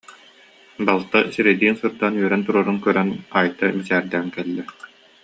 Балта 0.89 1.19
сирэйдиин 1.35 1.75
сырдаан 1.81 2.13
үөрэн 2.19 2.41
турарын 2.45 2.77
көрөн, 2.85 3.09
Айта 3.39 3.63
мичээрдээн 3.77 4.27
кэллэ 4.35 4.63